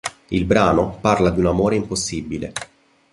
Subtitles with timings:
[0.29, 2.53] Il brano parla di un amore impossibile.